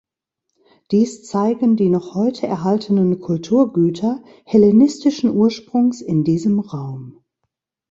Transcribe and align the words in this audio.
Dies 0.89 1.25
zeigen 1.27 1.75
die 1.75 1.89
noch 1.89 2.15
heute 2.15 2.47
erhaltenen 2.47 3.19
Kulturgüter 3.19 4.23
hellenistischen 4.45 5.29
Ursprungs 5.29 6.01
in 6.01 6.23
diesem 6.23 6.59
Raum. 6.59 7.23